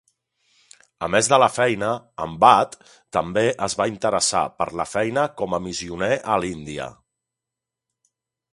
[1.07, 1.89] A més de la feina,
[2.25, 2.73] en Watt
[3.17, 6.89] també es va interessar per la feina com a missioner a l'índia.